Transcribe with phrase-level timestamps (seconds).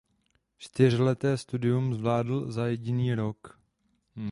[0.57, 3.57] Čtyřleté studium zvládl za jediný rok.